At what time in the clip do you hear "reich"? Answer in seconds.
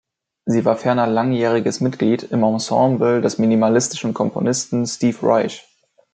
5.21-5.67